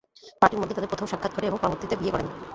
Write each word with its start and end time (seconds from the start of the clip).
পার্টির 0.39 0.59
মধ্যেই 0.59 0.77
তাদের 0.77 0.91
প্রথম 0.91 1.07
সাক্ষাৎ 1.11 1.31
ঘটে 1.35 1.49
এবং 1.49 1.59
পরবর্তীতে 1.63 1.95
বিয়ে 1.99 2.13
করেন। 2.13 2.27